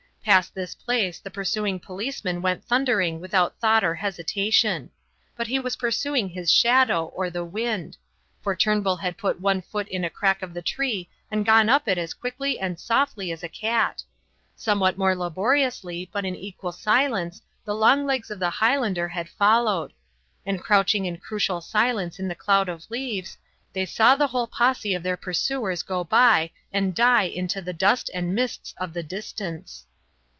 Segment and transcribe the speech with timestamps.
[0.23, 4.91] Past this place the pursuing policeman went thundering without thought or hesitation.
[5.35, 7.97] But he was pursuing his shadow or the wind;
[8.39, 11.87] for Turnbull had put one foot in a crack of the tree and gone up
[11.87, 14.03] it as quickly and softly as a cat.
[14.55, 19.91] Somewhat more laboriously but in equal silence the long legs of the Highlander had followed;
[20.45, 23.39] and crouching in crucial silence in the cloud of leaves,
[23.73, 28.11] they saw the whole posse of their pursuers go by and die into the dust
[28.13, 29.87] and mists of the distance.